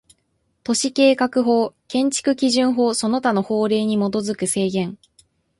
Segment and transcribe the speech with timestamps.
[0.63, 4.97] 都市計画法、建築基準法その他の法令に基づく制限